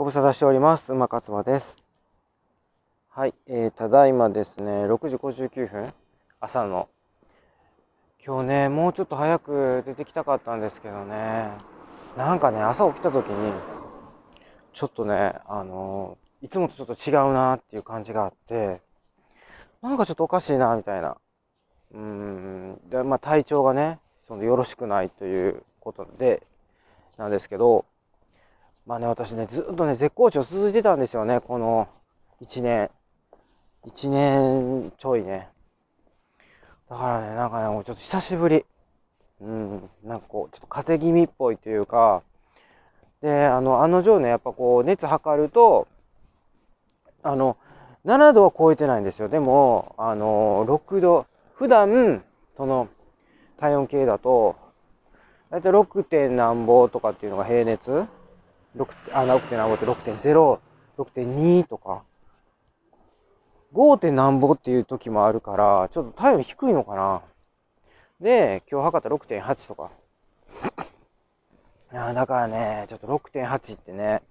[0.00, 0.94] ご無沙汰しております。
[0.94, 1.76] 馬勝馬です。
[3.10, 5.92] はい、えー、ただいまですね、6時59分、
[6.40, 6.88] 朝の。
[8.24, 11.50] 今日ね、もうちょっと早く出てきたかったんですけどね、
[12.16, 13.52] なんかね、朝起きた時に、
[14.72, 18.80] ちょっとね、あのーいつもとちょっと違うなっていう感じがあって、
[19.82, 21.18] なんかちょっとおかしいな、みたいな。
[21.92, 26.42] うーん、で、まあ体調がね、そのよろしくないということで、
[27.18, 27.84] なんですけど、
[28.90, 31.86] まあね、私ね、ずっとね、絶好調続いてたんですよね、この
[32.42, 32.90] 1年。
[33.86, 35.48] 1年ちょいね。
[36.88, 38.64] だからね、なんかね、もうちょっと久しぶり。
[39.40, 42.24] うん、なんかこう、ちょっと風邪気味っぽいというか、
[43.22, 45.86] で、あの、案の定ね、やっぱこう、熱測ると、
[47.22, 47.56] あの、
[48.04, 49.28] 7度は超えてないんですよ。
[49.28, 52.24] でも、あの、6度、普段、
[52.56, 52.88] その、
[53.56, 54.56] 体温計だと、
[55.50, 56.02] だいたい 6.
[56.02, 58.08] 点何ぼとかっていうのが平熱
[58.76, 60.58] 6あ、6点何ぼって6.0、
[60.98, 62.02] 6.2とか、
[63.72, 64.12] 5.
[64.12, 67.22] 何ぼっていう時もあるから、ちょっと体温低いのかな。
[68.20, 69.90] で、今日測った6.8とか。
[71.92, 74.22] いやだからね、ちょっと6.8ってね、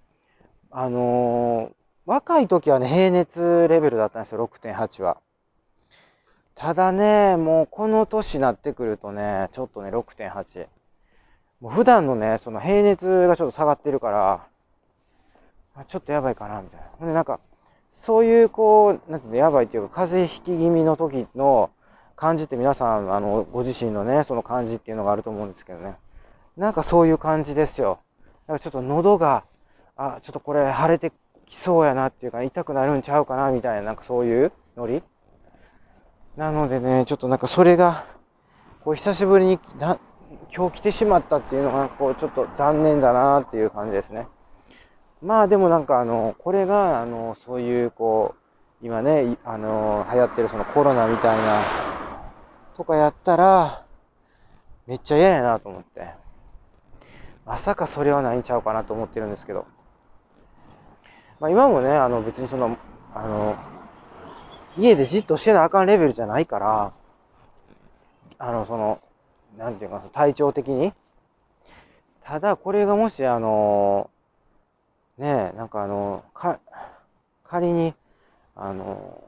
[0.70, 5.18] あのー若い時はね、平熱レベルだったんですよ、6.8は。
[6.56, 10.66] ただね、もうこの年になってくるとね、ちょっとね、6.8。
[11.60, 16.86] もう普段のね、その平熱がちょっと下がってるから、ちょっとやばいかな、みたいな。
[16.98, 17.38] ほんで、なんか、
[17.90, 21.70] そういう、こう、なんていうの、やばいっていうか、風邪ひき気味の時の
[22.16, 25.96] 感じって皆さん、あの、ご自身のね、その感じっていうのがあると思うんですけどね。
[26.56, 28.00] なんかそういう感じですよ。
[28.46, 29.44] なんかちょっと喉が、
[29.96, 31.12] あ、ちょっとこれ腫れて
[31.46, 35.02] きそうやなっていうか、痛くなるんちゃうかな、みたいな、なんかそういうノリ
[36.36, 38.04] なのでね、ちょっとなんかそれが、
[38.84, 39.98] こう、久しぶりにな、
[40.52, 44.26] 今日来てしまったっていうのが、こう、ちょっと残念だなっていう感じですね。
[45.22, 48.34] まあでもなんかあの、これが、あの、そういう、こ
[48.82, 51.62] う、今ね、あの、流行ってるそのコロナみたいな、
[52.74, 53.84] とかやったら、
[54.86, 56.08] めっちゃ嫌やなと思って。
[57.46, 59.66] まさかそれはないんちゃうかなと思ってるんですけど。
[61.38, 62.76] まあ今もね、あの別にその、
[63.14, 63.56] あの、
[64.76, 66.92] 家でじっとしてなあかんレベルじゃないから、
[68.38, 69.00] あの、その、
[69.56, 70.92] なんていうか、体調的に。
[72.24, 74.10] ただ、これがもし、あの、
[75.18, 76.60] ねえ、なんかあの、か、
[77.44, 77.94] 仮に、
[78.54, 79.22] あの、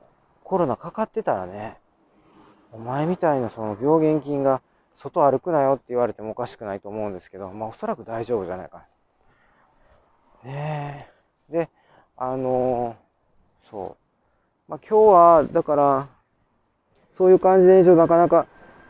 [0.44, 1.78] コロナかかってたらね、
[2.72, 4.62] お前みたいなその病原菌が
[4.94, 8.84] 外歩くなよって言われてもおかしくないと思うんですけど、まあおそらく大丈夫じゃないか
[10.44, 10.50] な。
[10.50, 11.08] ね
[11.50, 11.52] え。
[11.52, 11.70] で、
[12.16, 12.96] あの、
[13.70, 13.96] そ
[14.68, 14.70] う。
[14.70, 16.08] まあ今日は、だから、
[17.18, 18.46] そういう感じで、ちょっとなかなか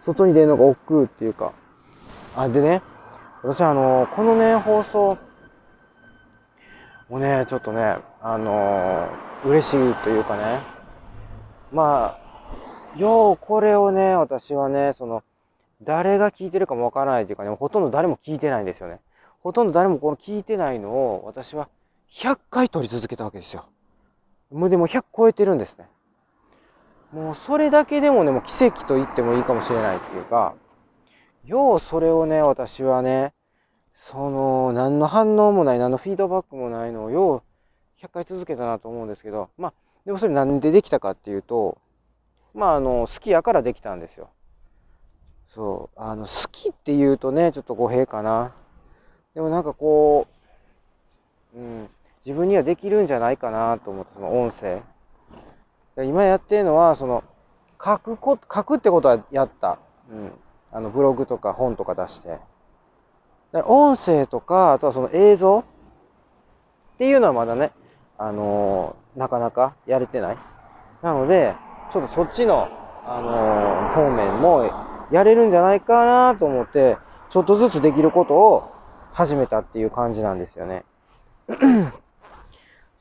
[0.06, 1.52] 外に出るのが億劫っていうか。
[2.36, 2.82] あ、でね、
[3.42, 5.18] 私あの、このね、放送、
[7.12, 9.06] もね、ちょっとね、あの
[9.44, 10.62] 嬉しいというかね、
[11.70, 15.22] まあ、ようこれをね、私はね、その、
[15.82, 18.98] 誰が聞いてるかもわからないというかね、ほとんど誰も聞いてないんですよね。
[19.42, 21.68] ほとんど誰もこの聞いてないのを、私は
[22.14, 23.66] 100回撮り続けたわけですよ。
[24.50, 25.86] もうでも100超えてるんですね。
[27.12, 30.54] もうそれだけでもね、もう奇跡と言ってもいいかもしれないっていうか、
[31.44, 33.34] ようそれをね、私はね、
[33.92, 37.42] その、何の反応もない、何のフィードバックもないのをよう
[38.00, 39.72] 100回続けたなと思うんですけど、まあ、
[40.06, 41.78] でもそれなんでできたかっていうと、
[42.54, 44.30] まあ、あの、好きやからできたんですよ。
[45.54, 46.00] そう。
[46.00, 48.52] あの、好きって言うとね、ちょっと語弊かな。
[49.34, 50.26] でもなんかこ
[51.54, 51.88] う、うん、
[52.24, 54.82] 自分にはできるんじゃないかなと思って、その音声。
[55.98, 57.22] 今やってるのは、その、
[57.82, 59.78] 書くこ、書くってことはやった。
[60.10, 60.32] うん。
[60.72, 62.38] あの、ブログとか本とか出して。
[63.66, 65.64] 音声とか、あとはその映像っ
[66.98, 67.72] ていうのはまだね、
[68.16, 70.38] あのーなかなかやれてない。
[71.02, 71.54] なので、
[71.92, 72.68] ちょっとそっちの、
[73.04, 74.70] あのー方面も
[75.10, 76.96] やれるんじゃないかなと思って、
[77.28, 78.72] ちょっとずつできることを
[79.12, 80.84] 始めたっていう感じなんですよね。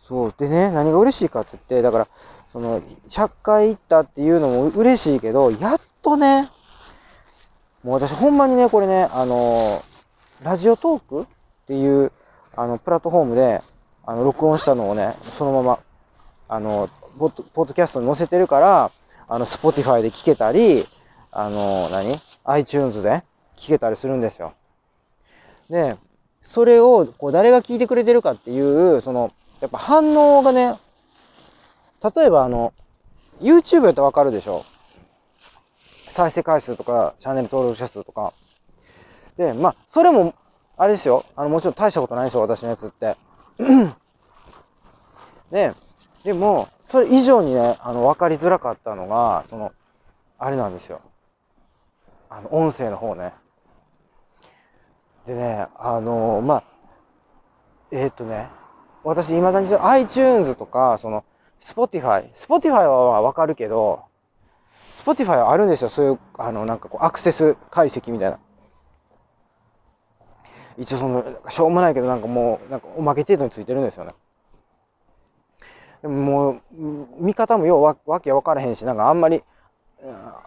[0.07, 0.33] そう。
[0.37, 2.07] でね、何が嬉しいかって言って、だから、
[2.53, 6.49] その、100回行ったっていうのも嬉しいけど、やっとね、
[7.83, 9.91] もう私ほんまにね、これね、あのー
[10.43, 11.25] ラジオトークっ
[11.67, 12.11] ていう、
[12.55, 13.61] あの、プラットフォームで、
[14.05, 15.79] あの、録音したのをね、そのまま、
[16.49, 16.89] あの、
[17.19, 18.91] ポッドポッドキャストに載せてるから、
[19.27, 20.87] あの、 Spotify で聞けたり、
[21.31, 23.23] あの、何 ?iTunes で
[23.55, 24.53] 聞けたりするんですよ。
[25.69, 25.95] で、
[26.41, 30.75] それを、こう、誰が聞いてくれてるかっていう、その、やっぱ反応がね、
[32.03, 32.73] 例えばあの、
[33.39, 34.63] YouTube やったらわかるでしょ？
[36.09, 38.33] 再生回数とか、チャンネル登録者数とか。
[39.37, 40.33] で、まあ、それも、
[40.77, 41.25] あれですよ。
[41.35, 43.15] あの、もちろん大したことないですよ、私のやつって。
[45.51, 45.73] で、
[46.23, 49.71] でも、それ以上にね、あの、分かりづらかったのが、その、
[50.37, 51.01] あれなんですよ。
[52.29, 53.33] あの、音声の方ね。
[55.27, 56.63] でね、あのまあ、
[57.91, 58.49] えー、っとね、
[59.03, 61.23] 私、未だに iTunes とか、その、
[61.61, 62.31] Spotify。
[62.33, 64.03] Spotify はわかるけど、
[64.97, 65.89] Spotify はあるんですよ。
[65.89, 68.39] そういう、あの、なんかこう、アクセス解析みたいな。
[70.77, 74.13] 一応その、しょうもないけど、なんかもう、なんかおまけ程度についてるんですよね。
[76.01, 76.61] でももう、
[77.19, 79.43] 見方もようわわけわからへんし、なんかあんまり、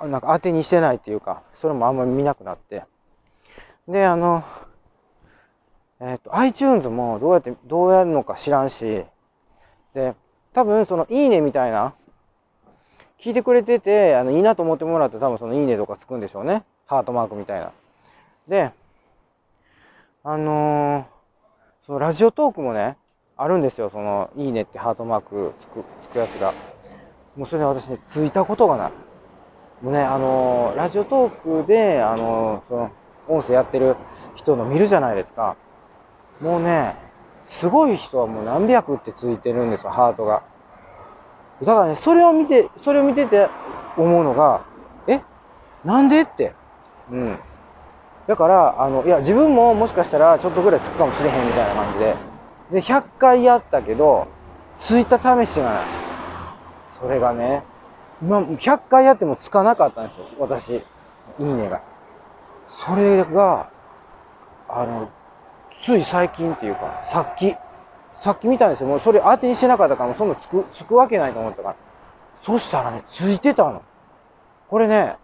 [0.01, 2.85] なんか当てにしてないっていうか、それもあんまり見なくなって。
[3.87, 4.43] で、あの、
[6.01, 9.05] えっ、ー、と、iTunes もどうやって、どうやるのか知らんし、
[9.95, 10.15] で、
[10.55, 11.95] 多分その、いいねみたいな、
[13.19, 16.65] 聞いてくれてて、あの、いいなと思ってもらって多分その、いいねとかつくんでしょうね。
[16.87, 17.73] ハートマークみたいな。
[18.49, 18.71] で、
[20.23, 22.97] あのー、そのラジオトークもね、
[23.37, 23.91] あるんですよ。
[23.91, 26.55] その、いいねってハートマークつく、つくやつが。
[27.37, 28.93] もうそれ私ね、ついたことがない。
[29.83, 32.91] もうね、あのー、ラジオトークで、あのー、その、
[33.27, 33.97] 音声やってる
[34.35, 35.57] 人の見るじゃないですか。
[36.41, 36.95] もうね、
[37.47, 40.43] すごい人はもう何百ってついてるんですよ、ハートが。
[41.63, 43.49] だからね、それを見て、それを見てて
[43.97, 44.63] 思うのが、
[45.07, 45.21] え？
[45.85, 46.55] なんでって。
[47.11, 47.39] うん。
[48.27, 52.17] だから、あの、いや、自分ももしかしたらちょっとぐらいつくかもしれへんみたいな感じで。
[52.73, 54.27] で、100回やったけど、
[54.77, 55.83] ついた試しがない。
[56.99, 57.63] それがね、
[58.23, 60.71] 今、100回やってもつかなかったんですよ、私。
[60.73, 60.83] い
[61.41, 61.83] いねが。
[62.67, 63.69] それが、
[64.69, 65.11] あの、
[65.85, 67.55] つい最近っていうか、さっき、
[68.15, 68.87] さっき見たんですよ。
[68.87, 71.77] もうそれ当てにしてなかったから、もうそんなつく、つくわけないと思ったから。
[72.43, 73.83] そしたらね、ついてたの。
[74.69, 75.17] これね、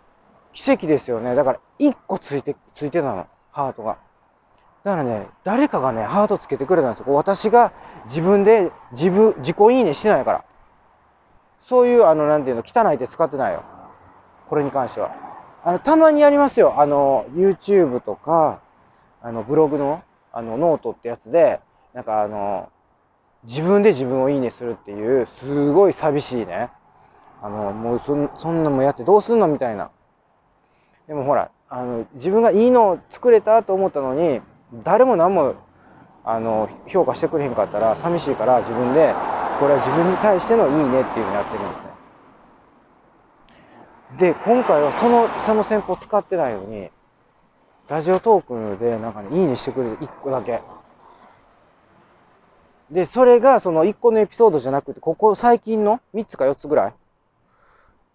[0.52, 1.34] 奇跡ですよね。
[1.34, 3.26] だから、1個ついて、ついてたの。
[3.52, 3.98] ハートが。
[4.84, 7.14] だからね、誰かがね、ハートつけてくれたんですよ。
[7.14, 7.72] 私が
[8.06, 10.44] 自分で自分、自己いいねしてないから。
[11.68, 13.62] そういう、あの、なんていうの、汚いって使ってないよ。
[14.48, 15.14] これに関しては。
[15.64, 16.80] あの、たまにやりますよ。
[16.80, 18.60] あの、YouTube とか、
[19.22, 21.60] あの、ブログの、あの、ノートってやつで、
[21.92, 22.68] なんかあの、
[23.44, 26.70] 自分で自分をいいねするっていう、すごい寂しいね。
[27.42, 29.90] あの、もうそ、そんなもやってどうすんのみたいな。
[31.08, 34.40] でもほら、あの、自分がいいのを作れたと思ったのに、
[34.84, 35.54] 誰も何も、
[36.24, 39.14] あの、評価してくれへんかったら寂しいから自分で、
[39.58, 41.90] これは自分に対してのいいねっていうのをやってるんですね。
[44.32, 46.90] で、今回はその、その戦法使ってないのに、
[47.90, 50.60] ラジオトークでなんかね、いいねしてくれる1個だけ。
[52.88, 56.94] で、それがその1個のエピソードじゃなくて、ここ最近の3つか4つぐらい。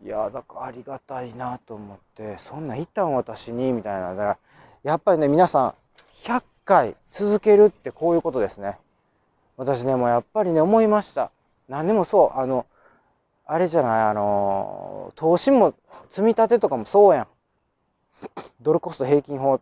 [0.06, 4.12] いやだからありがたいなと思って、そんな一旦私に、みたいな。
[4.12, 4.38] だから、
[4.84, 5.74] やっぱりね、皆さん、
[6.24, 8.78] 100回続けるってこういうことですね。
[9.58, 11.32] 私ね、もうやっぱりね、思いました。
[11.68, 12.66] 何でもそう、あの、
[13.46, 15.74] あれじゃない、あの、投資も、
[16.12, 17.28] 積み立てとかもそうやん。
[18.62, 19.60] ドルコスト平均法。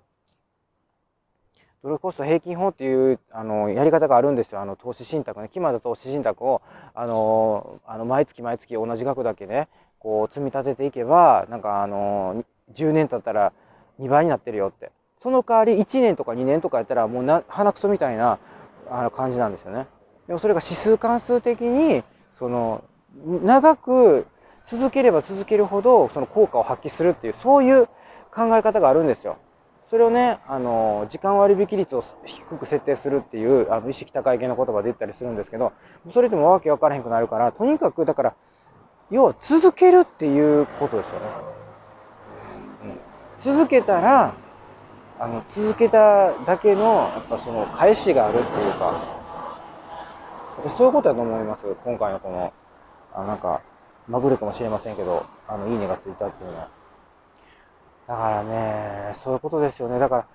[1.83, 4.61] ドルコスト平均法っていう、あの、やり方があるんですよ。
[4.61, 5.49] あの、投資信託ね。
[5.49, 6.61] 決まった投資信託を、
[6.95, 9.67] あの、あの、毎月毎月同じ額だけね、
[9.99, 13.51] こう、積み立てていけば、なんか、あの、10年経ったら
[13.99, 14.91] 2倍になってるよって。
[15.19, 18.39] その代わり1年とか2年とかやったら、もうな、鼻くそみたいな、
[18.89, 19.87] あの、感じなんですよね。
[20.27, 22.03] でもそれが指数関数的に、
[22.35, 22.83] その、
[23.43, 24.25] 長く
[24.65, 27.89] 続ければ続けるほど、その効果を発揮するっていう、そういう
[28.35, 29.37] 考え方があるんですよ。
[29.89, 35.71] それをね、あの、時間割引率を低く設定するっていう、あの、意識高い系の言葉で言ったりするんですけど、
[36.11, 38.33] それでもわけわからへんくなるから、とにかく、だから、
[39.11, 41.25] 要は続けるっていうことですよね。
[43.45, 44.33] うん、続けたら、
[45.19, 48.93] あの、続けただけの、やっぱその、返しがあるっていうか、
[50.75, 51.61] そういうことだと思います。
[51.83, 52.53] 今回のこの、
[53.13, 53.61] あなんか、
[54.07, 56.82] まぐれかもしれませんけど、あの、いいねがついたっていうのは。
[58.07, 59.99] だからね、そういうことですよね。
[59.99, 60.27] だか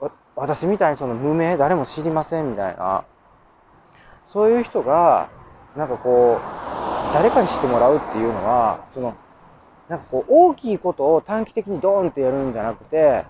[0.00, 3.04] ら、私みたいにその無名、誰も知りませんみたいな、
[4.28, 5.28] そういう人が、
[5.76, 9.14] なんかこう、誰かに知ってもらうっていうのは、その、
[9.88, 13.24] なんかこう、大きいことを短期的にドーンってやるんじゃなくて、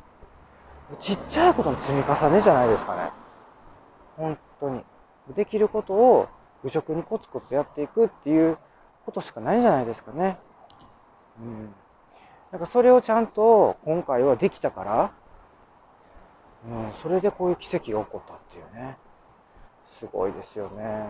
[1.00, 3.10] ちっちゃいことの積み重ねじゃないですかね。
[4.16, 4.82] 本当に。
[5.34, 6.28] できることを
[6.62, 8.58] 愚直にコツコツやっていくっていう
[9.06, 10.38] ことしかないじゃないですかね。
[11.40, 11.74] うん。
[12.54, 15.12] なんかそれをちゃんと今回はできたから、
[16.70, 18.96] うん、それでこういう奇跡が起こったっていうね。
[19.98, 21.04] すごいですよね。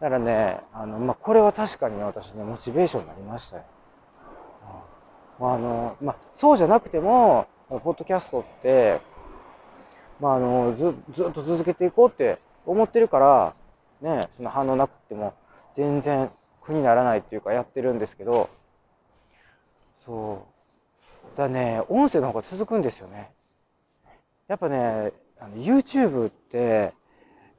[0.00, 3.64] だからね、あの、まあ、これは確かに私ね、モチベーションになりましたよ。
[5.40, 9.00] うん、あの、まあ、そうじゃなくても、ポッドキャストって、
[10.20, 13.54] まあ、あの、ず、ずっと続けていこうって思ってるから、
[14.00, 15.34] ね、その反応なくても
[15.74, 18.48] 全然苦にならないっていうかやってるんですけど、
[20.04, 20.46] そ
[21.34, 21.36] う。
[21.36, 23.30] だね、音声の方が続くんですよね。
[24.48, 26.92] やっぱね、あの YouTube って、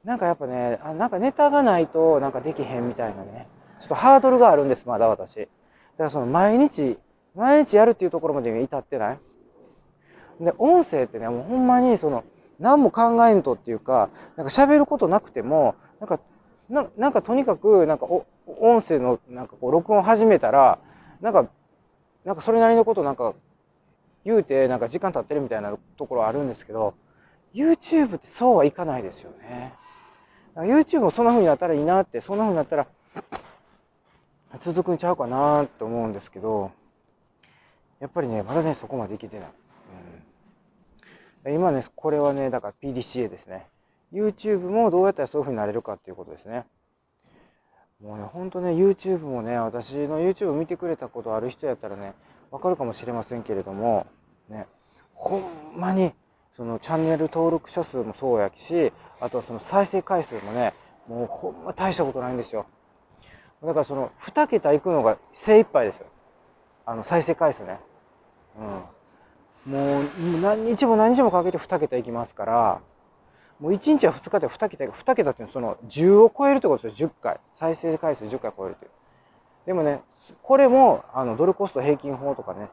[0.04, 3.48] なんかやっぱね、あなんかネタがないとなんかできへんみたいなね、
[3.80, 5.36] ちょっとハードルがあるんです、まだ私。
[5.36, 5.50] だか
[5.98, 6.98] らその毎日、
[7.34, 9.18] 毎日やるっていうところまで至ってない。
[10.40, 12.24] で、音声ってね、もうほんまにその、
[12.60, 16.20] 何も考えんとっていうか、なんか喋ることなくても、なんか、
[16.68, 20.78] ななんかとにかく、なんかお音声のなんかこう録音始めたら、
[21.20, 21.46] なんか、
[22.24, 23.34] なんかそれなりのことなんか
[24.24, 26.94] 言うて、なんか時間経ってるみたいなところあるんですけど、
[27.54, 29.74] YouTube ってそうはいかないですよね。
[30.56, 32.86] YouTube もそんな風になったらいいなって、そんな風になったら
[34.60, 36.70] 続くんちゃうかなって思うんですけど、
[38.00, 39.48] やっぱりね、まだね、そこまでいけてない。
[41.46, 43.66] うん、今ね、これはね、だから PDCA ですね。
[44.12, 46.64] YouTube もどうやったらそういう風になれるかっていうことですね。
[48.04, 52.12] もうね、ほんとね、YouTube もね、私の YouTube 見てくれたことある人やったらね、
[52.50, 54.06] わかるかもしれませんけれども、
[54.50, 54.66] ね、
[55.14, 55.42] ほん
[55.74, 56.12] まに、
[56.52, 60.74] そのチャンネル登録者数もそうやし、あとはその再生回数もね、
[61.08, 62.66] もうほんま大したことないんですよ。
[63.62, 66.06] だからその2桁いくのが精一杯ですよ。
[66.84, 67.80] あの再生回数ね。
[69.66, 69.72] うん。
[69.72, 72.80] もう何日も何日もかけて2桁いきますから、
[73.60, 77.40] もう1日は2日で2桁が、2桁っていうのはその10を超えるってことですよ、10回。
[77.54, 78.90] 再生回数10回超えるという。
[79.66, 80.02] でもね、
[80.42, 82.68] これも、あの、ドルコスト平均法とかね、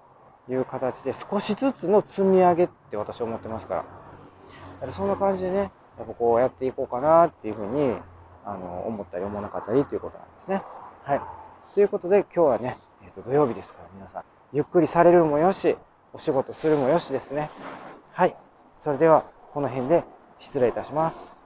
[0.49, 3.85] いう形で少しずつの積み上げって私は思ってますから。
[4.81, 7.95] からそんな感じでね、やっぱこうやっていこうかなっていうふうに、
[8.43, 10.63] あの、思ったり思わなかったりということなんですね。
[11.03, 11.21] はい。
[11.73, 15.77] ということで今日はね、え、ー、と、土曜日ですから皆さん、ゆっくりされるもよし、
[16.13, 17.49] お仕事するもよしですね。
[18.11, 18.35] はい。
[18.83, 19.23] それでは、
[19.53, 20.03] この辺で
[20.41, 21.40] 失礼いたします。